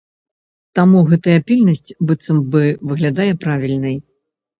[0.77, 2.63] Таму гэтая пільнасць быццам бы
[2.93, 3.95] выглядае правільнай.